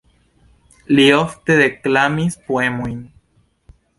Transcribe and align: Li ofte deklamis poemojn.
Li 0.99 1.05
ofte 1.17 1.59
deklamis 1.59 2.39
poemojn. 2.47 2.99